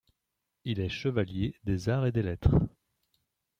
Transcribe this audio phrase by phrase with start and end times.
[0.63, 2.55] Il est chevalier des Arts et des Lettres.